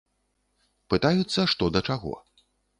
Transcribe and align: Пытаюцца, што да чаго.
Пытаюцца, 0.95 1.47
што 1.55 1.71
да 1.77 1.87
чаго. 1.91 2.13